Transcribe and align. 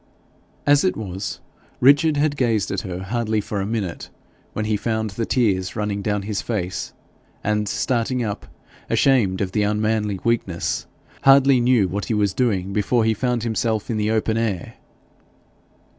As 0.65 0.83
it 0.83 0.97
was, 0.97 1.41
Richard 1.79 2.17
had 2.17 2.35
gazed 2.35 2.71
at 2.71 2.81
her 2.81 3.03
hardly 3.03 3.39
for 3.39 3.61
a 3.61 3.67
minute 3.67 4.09
when 4.53 4.65
he 4.65 4.75
found 4.75 5.11
the 5.11 5.27
tears 5.27 5.75
running 5.75 6.01
down 6.01 6.23
his 6.23 6.41
face, 6.41 6.91
and 7.43 7.69
starting 7.69 8.23
up, 8.23 8.47
ashamed 8.89 9.41
of 9.41 9.51
the 9.51 9.61
unmanly 9.61 10.19
weakness, 10.23 10.87
hardly 11.21 11.59
knew 11.59 11.87
what 11.87 12.05
he 12.05 12.15
was 12.15 12.33
doing 12.33 12.73
before 12.73 13.05
he 13.05 13.13
found 13.13 13.43
himself 13.43 13.91
in 13.91 13.97
the 13.97 14.09
open 14.09 14.37
air. 14.37 14.73